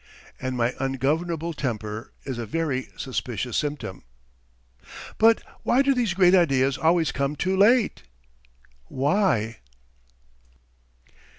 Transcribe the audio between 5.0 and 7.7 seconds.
But why do these great ideas always come too